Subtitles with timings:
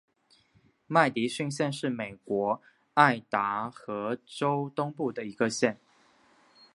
[0.87, 2.59] 麦迪逊县是美国
[2.95, 5.79] 爱达荷州东部的一个县。